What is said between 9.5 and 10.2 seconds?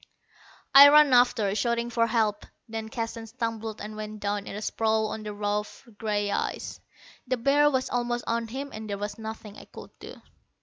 I could do.